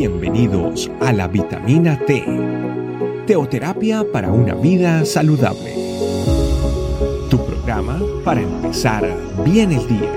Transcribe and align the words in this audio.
Bienvenidos 0.00 0.90
a 1.02 1.12
la 1.12 1.28
vitamina 1.28 1.98
T, 2.06 2.24
teoterapia 3.26 4.02
para 4.10 4.32
una 4.32 4.54
vida 4.54 5.04
saludable. 5.04 5.74
Tu 7.28 7.36
programa 7.44 8.00
para 8.24 8.40
empezar 8.40 9.04
bien 9.44 9.72
el 9.72 9.86
día. 9.86 10.10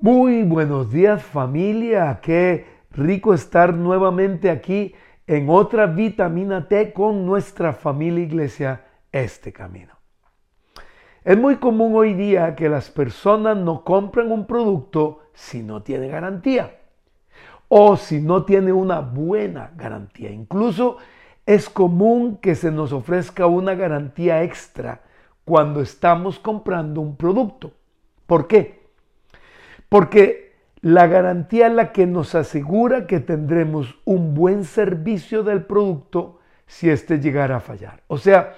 Muy 0.00 0.42
buenos 0.42 0.90
días 0.90 1.22
familia, 1.22 2.18
qué 2.20 2.66
rico 2.90 3.32
estar 3.32 3.74
nuevamente 3.74 4.50
aquí 4.50 4.92
en 5.28 5.48
otra 5.48 5.86
vitamina 5.86 6.66
T 6.66 6.92
con 6.92 7.24
nuestra 7.24 7.72
familia 7.72 8.24
iglesia 8.24 8.86
Este 9.12 9.52
Camino. 9.52 9.97
Es 11.24 11.36
muy 11.36 11.56
común 11.56 11.94
hoy 11.94 12.14
día 12.14 12.54
que 12.54 12.68
las 12.68 12.90
personas 12.90 13.56
no 13.56 13.84
compren 13.84 14.30
un 14.30 14.46
producto 14.46 15.20
si 15.34 15.62
no 15.62 15.82
tiene 15.82 16.08
garantía 16.08 16.76
o 17.68 17.96
si 17.96 18.20
no 18.20 18.44
tiene 18.44 18.72
una 18.72 19.00
buena 19.00 19.72
garantía. 19.76 20.30
Incluso 20.30 20.96
es 21.44 21.68
común 21.68 22.36
que 22.36 22.54
se 22.54 22.70
nos 22.70 22.92
ofrezca 22.92 23.46
una 23.46 23.74
garantía 23.74 24.42
extra 24.42 25.02
cuando 25.44 25.80
estamos 25.80 26.38
comprando 26.38 27.00
un 27.00 27.16
producto. 27.16 27.72
¿Por 28.26 28.46
qué? 28.46 28.86
Porque 29.88 30.56
la 30.80 31.06
garantía 31.06 31.66
es 31.66 31.72
la 31.72 31.92
que 31.92 32.06
nos 32.06 32.34
asegura 32.34 33.06
que 33.06 33.20
tendremos 33.20 33.96
un 34.04 34.34
buen 34.34 34.64
servicio 34.64 35.42
del 35.42 35.64
producto 35.64 36.38
si 36.66 36.90
éste 36.90 37.18
llegara 37.18 37.56
a 37.56 37.60
fallar. 37.60 38.02
O 38.06 38.18
sea, 38.18 38.54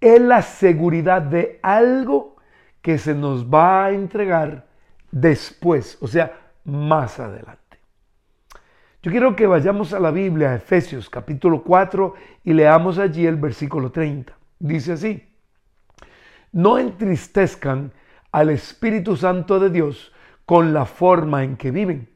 es 0.00 0.20
la 0.20 0.42
seguridad 0.42 1.22
de 1.22 1.58
algo 1.62 2.36
que 2.82 2.98
se 2.98 3.14
nos 3.14 3.46
va 3.46 3.86
a 3.86 3.90
entregar 3.90 4.66
después, 5.10 5.98
o 6.00 6.08
sea, 6.08 6.38
más 6.64 7.20
adelante. 7.20 7.60
Yo 9.02 9.10
quiero 9.10 9.34
que 9.34 9.46
vayamos 9.46 9.92
a 9.92 10.00
la 10.00 10.10
Biblia, 10.10 10.50
a 10.50 10.56
Efesios 10.56 11.08
capítulo 11.08 11.62
4, 11.62 12.14
y 12.44 12.52
leamos 12.52 12.98
allí 12.98 13.26
el 13.26 13.36
versículo 13.36 13.90
30. 13.90 14.32
Dice 14.58 14.92
así, 14.92 15.26
no 16.52 16.78
entristezcan 16.78 17.92
al 18.32 18.50
Espíritu 18.50 19.16
Santo 19.16 19.58
de 19.58 19.70
Dios 19.70 20.12
con 20.44 20.72
la 20.74 20.84
forma 20.84 21.44
en 21.44 21.56
que 21.56 21.70
viven. 21.70 22.08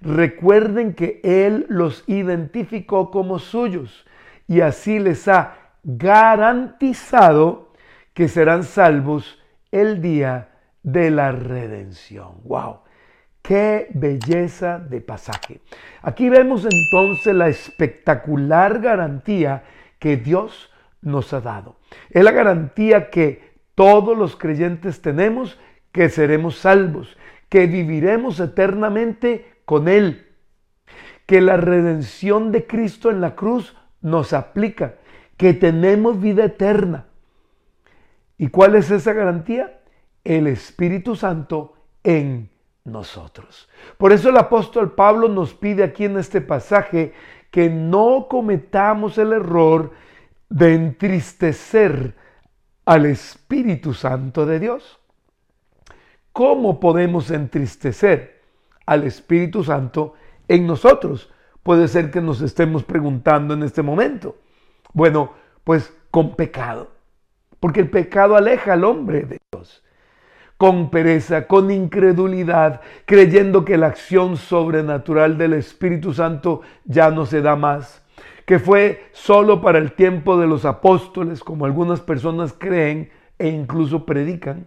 Recuerden 0.00 0.94
que 0.94 1.20
Él 1.22 1.66
los 1.68 2.02
identificó 2.08 3.10
como 3.10 3.38
suyos 3.38 4.04
y 4.48 4.60
así 4.60 4.98
les 4.98 5.28
ha 5.28 5.61
garantizado 5.82 7.72
que 8.14 8.28
serán 8.28 8.64
salvos 8.64 9.42
el 9.70 10.00
día 10.00 10.50
de 10.82 11.10
la 11.10 11.32
redención. 11.32 12.40
¡Wow! 12.44 12.80
¡Qué 13.42 13.88
belleza 13.94 14.78
de 14.78 15.00
pasaje! 15.00 15.60
Aquí 16.02 16.28
vemos 16.28 16.66
entonces 16.70 17.34
la 17.34 17.48
espectacular 17.48 18.80
garantía 18.80 19.64
que 19.98 20.16
Dios 20.16 20.70
nos 21.00 21.32
ha 21.32 21.40
dado. 21.40 21.76
Es 22.10 22.22
la 22.22 22.30
garantía 22.30 23.10
que 23.10 23.52
todos 23.74 24.16
los 24.16 24.36
creyentes 24.36 25.02
tenemos 25.02 25.58
que 25.90 26.08
seremos 26.08 26.56
salvos, 26.56 27.16
que 27.48 27.66
viviremos 27.66 28.40
eternamente 28.40 29.60
con 29.64 29.88
Él, 29.88 30.28
que 31.26 31.40
la 31.40 31.56
redención 31.56 32.52
de 32.52 32.66
Cristo 32.66 33.10
en 33.10 33.20
la 33.20 33.34
cruz 33.34 33.76
nos 34.00 34.32
aplica, 34.32 34.94
que 35.42 35.54
tenemos 35.54 36.20
vida 36.20 36.44
eterna. 36.44 37.06
¿Y 38.38 38.46
cuál 38.46 38.76
es 38.76 38.92
esa 38.92 39.12
garantía? 39.12 39.80
El 40.22 40.46
Espíritu 40.46 41.16
Santo 41.16 41.74
en 42.04 42.48
nosotros. 42.84 43.68
Por 43.98 44.12
eso 44.12 44.28
el 44.28 44.36
apóstol 44.36 44.92
Pablo 44.94 45.26
nos 45.26 45.52
pide 45.52 45.82
aquí 45.82 46.04
en 46.04 46.16
este 46.16 46.42
pasaje 46.42 47.12
que 47.50 47.68
no 47.68 48.28
cometamos 48.30 49.18
el 49.18 49.32
error 49.32 49.90
de 50.48 50.74
entristecer 50.74 52.14
al 52.84 53.06
Espíritu 53.06 53.94
Santo 53.94 54.46
de 54.46 54.60
Dios. 54.60 55.00
¿Cómo 56.32 56.78
podemos 56.78 57.32
entristecer 57.32 58.42
al 58.86 59.02
Espíritu 59.02 59.64
Santo 59.64 60.14
en 60.46 60.68
nosotros? 60.68 61.32
Puede 61.64 61.88
ser 61.88 62.12
que 62.12 62.20
nos 62.20 62.40
estemos 62.42 62.84
preguntando 62.84 63.54
en 63.54 63.64
este 63.64 63.82
momento. 63.82 64.36
Bueno, 64.92 65.32
pues 65.64 65.94
con 66.10 66.36
pecado, 66.36 66.90
porque 67.58 67.80
el 67.80 67.88
pecado 67.88 68.36
aleja 68.36 68.74
al 68.74 68.84
hombre 68.84 69.22
de 69.22 69.38
Dios. 69.50 69.82
Con 70.58 70.90
pereza, 70.90 71.48
con 71.48 71.70
incredulidad, 71.70 72.82
creyendo 73.04 73.64
que 73.64 73.76
la 73.78 73.88
acción 73.88 74.36
sobrenatural 74.36 75.36
del 75.36 75.54
Espíritu 75.54 76.12
Santo 76.12 76.60
ya 76.84 77.10
no 77.10 77.26
se 77.26 77.40
da 77.40 77.56
más, 77.56 78.04
que 78.46 78.58
fue 78.58 79.06
solo 79.12 79.60
para 79.60 79.78
el 79.78 79.92
tiempo 79.92 80.38
de 80.38 80.46
los 80.46 80.64
apóstoles, 80.64 81.42
como 81.42 81.64
algunas 81.64 82.00
personas 82.00 82.52
creen 82.52 83.10
e 83.38 83.48
incluso 83.48 84.04
predican. 84.06 84.66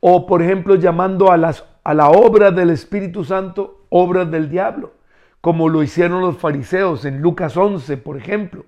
O 0.00 0.26
por 0.26 0.42
ejemplo 0.42 0.74
llamando 0.74 1.30
a, 1.30 1.36
la 1.36 2.08
obra 2.08 2.50
del 2.50 2.70
Espíritu 2.70 3.22
Santo 3.22 3.84
obras 3.90 4.30
del 4.30 4.48
diablo, 4.48 4.94
como 5.40 5.68
lo 5.68 5.82
hicieron 5.82 6.22
los 6.22 6.38
fariseos 6.38 7.04
en 7.04 7.20
Lucas 7.20 7.56
11, 7.56 7.98
por 7.98 8.16
ejemplo 8.16 8.64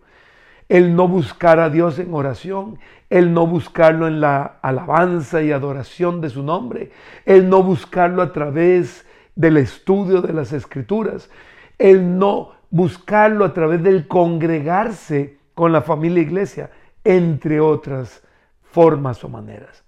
el 0.68 0.94
no 0.96 1.08
buscar 1.08 1.60
a 1.60 1.70
Dios 1.70 1.98
en 1.98 2.14
oración, 2.14 2.78
el 3.10 3.32
no 3.32 3.46
buscarlo 3.46 4.06
en 4.06 4.20
la 4.20 4.58
alabanza 4.62 5.42
y 5.42 5.52
adoración 5.52 6.20
de 6.20 6.30
su 6.30 6.42
nombre, 6.42 6.90
el 7.24 7.48
no 7.48 7.62
buscarlo 7.62 8.22
a 8.22 8.32
través 8.32 9.06
del 9.34 9.56
estudio 9.56 10.22
de 10.22 10.32
las 10.32 10.52
escrituras, 10.52 11.30
el 11.78 12.18
no 12.18 12.52
buscarlo 12.70 13.44
a 13.44 13.52
través 13.52 13.82
del 13.82 14.08
congregarse 14.08 15.38
con 15.54 15.72
la 15.72 15.82
familia 15.82 16.22
iglesia, 16.22 16.70
entre 17.04 17.60
otras 17.60 18.22
formas 18.62 19.22
o 19.22 19.28
maneras. 19.28 19.84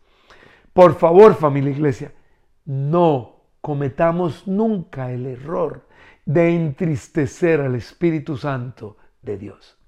Por 0.73 0.95
favor, 0.95 1.35
familia 1.35 1.71
iglesia, 1.71 2.13
no 2.67 3.41
cometamos 3.61 4.47
nunca 4.47 5.11
el 5.11 5.27
error 5.27 5.87
de 6.25 6.55
entristecer 6.55 7.61
al 7.61 7.77
Espíritu 7.77 8.37
Santo 8.37 8.97
de 9.23 9.39
Dios. 9.39 9.79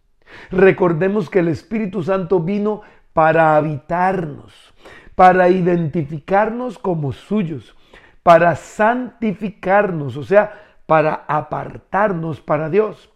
Recordemos 0.50 1.30
que 1.30 1.40
el 1.40 1.48
Espíritu 1.48 2.02
Santo 2.02 2.40
vino 2.40 2.82
para 3.12 3.56
habitarnos, 3.56 4.74
para 5.14 5.48
identificarnos 5.48 6.78
como 6.78 7.12
suyos, 7.12 7.74
para 8.22 8.54
santificarnos, 8.56 10.16
o 10.16 10.22
sea, 10.22 10.62
para 10.86 11.24
apartarnos 11.26 12.40
para 12.40 12.70
Dios, 12.70 13.10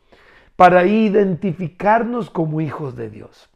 para 0.57 0.85
identificarnos 0.85 2.31
como 2.31 2.61
hijos 2.61 2.97
de 2.97 3.11
Dios. 3.11 3.49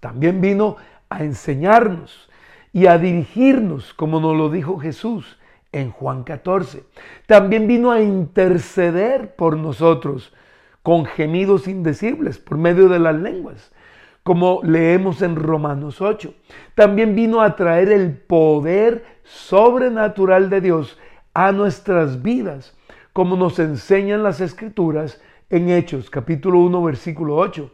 También 0.00 0.40
vino 0.40 0.76
a 1.08 1.24
enseñarnos 1.24 2.28
y 2.72 2.86
a 2.86 2.98
dirigirnos, 2.98 3.94
como 3.94 4.20
nos 4.20 4.36
lo 4.36 4.50
dijo 4.50 4.78
Jesús 4.78 5.38
en 5.72 5.90
Juan 5.90 6.24
14. 6.24 6.84
También 7.26 7.66
vino 7.66 7.90
a 7.90 8.00
interceder 8.00 9.34
por 9.36 9.56
nosotros 9.56 10.32
con 10.82 11.04
gemidos 11.04 11.68
indecibles 11.68 12.38
por 12.38 12.58
medio 12.58 12.88
de 12.88 12.98
las 12.98 13.14
lenguas, 13.14 13.72
como 14.22 14.60
leemos 14.62 15.22
en 15.22 15.36
Romanos 15.36 16.00
8. 16.00 16.34
También 16.74 17.14
vino 17.14 17.40
a 17.40 17.56
traer 17.56 17.90
el 17.90 18.16
poder 18.16 19.04
sobrenatural 19.24 20.50
de 20.50 20.60
Dios 20.60 20.98
a 21.34 21.52
nuestras 21.52 22.22
vidas, 22.22 22.76
como 23.12 23.36
nos 23.36 23.58
enseñan 23.58 24.22
las 24.22 24.40
escrituras 24.40 25.20
en 25.50 25.70
Hechos 25.70 26.10
capítulo 26.10 26.58
1 26.58 26.82
versículo 26.82 27.36
8 27.36 27.70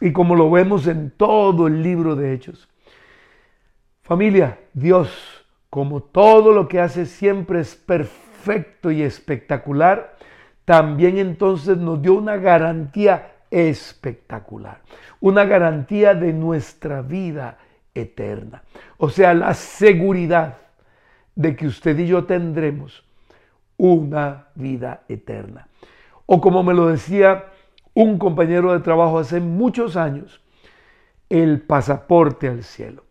y 0.00 0.12
como 0.12 0.34
lo 0.34 0.50
vemos 0.50 0.86
en 0.86 1.10
todo 1.10 1.66
el 1.66 1.82
libro 1.82 2.16
de 2.16 2.34
Hechos. 2.34 2.68
Familia, 4.02 4.58
Dios, 4.72 5.46
como 5.70 6.02
todo 6.02 6.52
lo 6.52 6.68
que 6.68 6.80
hace 6.80 7.06
siempre 7.06 7.60
es 7.60 7.74
perfecto 7.74 8.90
y 8.90 9.02
espectacular, 9.02 10.13
también 10.64 11.18
entonces 11.18 11.76
nos 11.76 12.00
dio 12.00 12.14
una 12.14 12.36
garantía 12.36 13.32
espectacular, 13.50 14.80
una 15.20 15.44
garantía 15.44 16.14
de 16.14 16.32
nuestra 16.32 17.02
vida 17.02 17.58
eterna. 17.94 18.62
O 18.98 19.10
sea, 19.10 19.34
la 19.34 19.54
seguridad 19.54 20.58
de 21.34 21.54
que 21.56 21.66
usted 21.66 21.98
y 21.98 22.06
yo 22.06 22.24
tendremos 22.24 23.04
una 23.76 24.48
vida 24.54 25.02
eterna. 25.08 25.68
O 26.26 26.40
como 26.40 26.62
me 26.62 26.74
lo 26.74 26.88
decía 26.88 27.46
un 27.92 28.18
compañero 28.18 28.72
de 28.72 28.80
trabajo 28.80 29.18
hace 29.18 29.40
muchos 29.40 29.96
años, 29.96 30.40
el 31.28 31.60
pasaporte 31.60 32.48
al 32.48 32.64
cielo. 32.64 33.04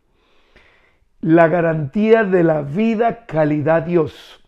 La 1.22 1.48
garantía 1.48 2.24
de 2.24 2.44
la 2.44 2.62
vida 2.62 3.26
calidad 3.26 3.84
Dios, 3.84 4.42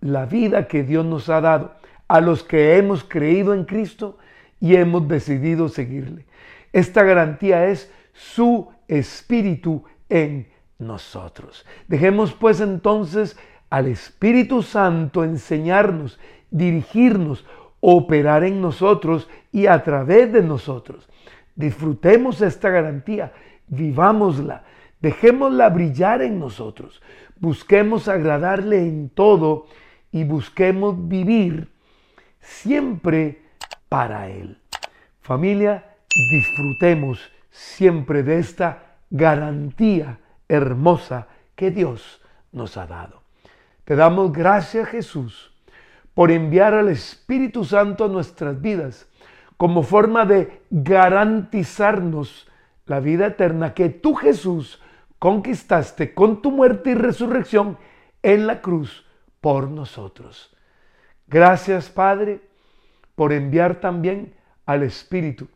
la 0.00 0.26
vida 0.26 0.66
que 0.66 0.82
Dios 0.82 1.04
nos 1.04 1.28
ha 1.28 1.40
dado 1.40 1.74
a 2.12 2.20
los 2.20 2.42
que 2.42 2.76
hemos 2.76 3.02
creído 3.02 3.54
en 3.54 3.64
Cristo 3.64 4.18
y 4.60 4.76
hemos 4.76 5.08
decidido 5.08 5.70
seguirle. 5.70 6.26
Esta 6.70 7.04
garantía 7.04 7.68
es 7.68 7.90
su 8.12 8.68
espíritu 8.86 9.84
en 10.10 10.46
nosotros. 10.78 11.64
Dejemos 11.88 12.34
pues 12.34 12.60
entonces 12.60 13.38
al 13.70 13.86
Espíritu 13.86 14.62
Santo 14.62 15.24
enseñarnos, 15.24 16.20
dirigirnos, 16.50 17.46
operar 17.80 18.44
en 18.44 18.60
nosotros 18.60 19.26
y 19.50 19.64
a 19.64 19.82
través 19.82 20.30
de 20.34 20.42
nosotros. 20.42 21.08
Disfrutemos 21.54 22.42
esta 22.42 22.68
garantía, 22.68 23.32
vivámosla, 23.68 24.64
dejémosla 25.00 25.70
brillar 25.70 26.20
en 26.20 26.38
nosotros, 26.38 27.00
busquemos 27.40 28.06
agradarle 28.06 28.86
en 28.86 29.08
todo 29.08 29.64
y 30.10 30.24
busquemos 30.24 31.08
vivir 31.08 31.71
siempre 32.42 33.42
para 33.88 34.28
Él. 34.28 34.58
Familia, 35.22 35.96
disfrutemos 36.30 37.30
siempre 37.50 38.22
de 38.22 38.38
esta 38.38 38.96
garantía 39.08 40.18
hermosa 40.48 41.28
que 41.54 41.70
Dios 41.70 42.20
nos 42.50 42.76
ha 42.76 42.86
dado. 42.86 43.22
Te 43.84 43.96
damos 43.96 44.32
gracias 44.32 44.88
Jesús 44.88 45.52
por 46.14 46.30
enviar 46.30 46.74
al 46.74 46.88
Espíritu 46.88 47.64
Santo 47.64 48.04
a 48.04 48.08
nuestras 48.08 48.60
vidas 48.60 49.08
como 49.56 49.82
forma 49.82 50.26
de 50.26 50.62
garantizarnos 50.70 52.48
la 52.86 53.00
vida 53.00 53.26
eterna 53.26 53.74
que 53.74 53.88
tú 53.88 54.14
Jesús 54.14 54.80
conquistaste 55.18 56.14
con 56.14 56.42
tu 56.42 56.50
muerte 56.50 56.90
y 56.90 56.94
resurrección 56.94 57.78
en 58.22 58.46
la 58.46 58.60
cruz 58.60 59.06
por 59.40 59.68
nosotros. 59.68 60.51
Gracias 61.32 61.88
Padre 61.88 62.42
por 63.14 63.32
enviar 63.32 63.80
también 63.80 64.34
al 64.66 64.82
Espíritu 64.82 65.48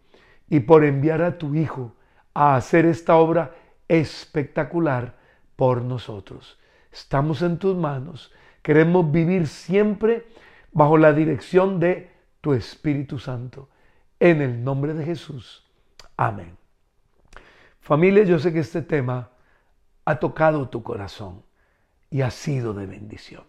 y 0.48 0.60
por 0.60 0.84
enviar 0.86 1.20
a 1.20 1.36
tu 1.36 1.54
Hijo 1.54 1.94
a 2.32 2.56
hacer 2.56 2.86
esta 2.86 3.16
obra 3.16 3.54
espectacular 3.86 5.16
por 5.54 5.82
nosotros. 5.82 6.58
Estamos 6.90 7.42
en 7.42 7.58
tus 7.58 7.76
manos. 7.76 8.32
Queremos 8.62 9.10
vivir 9.12 9.46
siempre 9.46 10.26
bajo 10.72 10.96
la 10.96 11.12
dirección 11.12 11.78
de 11.78 12.10
tu 12.40 12.54
Espíritu 12.54 13.18
Santo. 13.18 13.68
En 14.18 14.40
el 14.40 14.64
nombre 14.64 14.94
de 14.94 15.04
Jesús. 15.04 15.62
Amén. 16.16 16.56
Familia, 17.80 18.24
yo 18.24 18.38
sé 18.38 18.50
que 18.50 18.60
este 18.60 18.80
tema 18.80 19.28
ha 20.06 20.18
tocado 20.18 20.70
tu 20.70 20.82
corazón 20.82 21.42
y 22.10 22.22
ha 22.22 22.30
sido 22.30 22.72
de 22.72 22.86
bendición. 22.86 23.44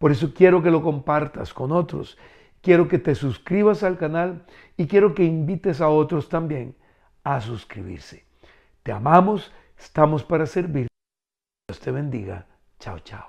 Por 0.00 0.12
eso 0.12 0.32
quiero 0.32 0.62
que 0.62 0.70
lo 0.70 0.82
compartas 0.82 1.52
con 1.52 1.72
otros. 1.72 2.16
Quiero 2.62 2.88
que 2.88 2.98
te 2.98 3.14
suscribas 3.14 3.82
al 3.82 3.98
canal 3.98 4.46
y 4.78 4.86
quiero 4.86 5.14
que 5.14 5.24
invites 5.24 5.82
a 5.82 5.90
otros 5.90 6.30
también 6.30 6.74
a 7.22 7.42
suscribirse. 7.42 8.24
Te 8.82 8.92
amamos, 8.92 9.52
estamos 9.78 10.24
para 10.24 10.46
servir. 10.46 10.86
Dios 11.68 11.80
te 11.80 11.90
bendiga. 11.90 12.46
Chao, 12.78 12.98
chao. 13.00 13.26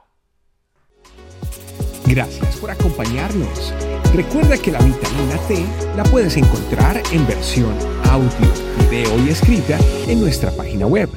Gracias 2.05 2.57
por 2.57 2.71
acompañarnos. 2.71 3.73
Recuerda 4.15 4.57
que 4.57 4.71
la 4.71 4.79
vitamina 4.79 5.37
T 5.49 5.65
la 5.97 6.03
puedes 6.03 6.37
encontrar 6.37 7.01
en 7.11 7.27
versión 7.27 7.73
audio, 8.09 8.47
video 8.89 9.25
y 9.25 9.29
escrita 9.29 9.77
en 10.07 10.21
nuestra 10.21 10.51
página 10.51 10.87
web, 10.87 11.09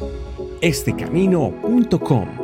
estecamino.com. 0.61 2.44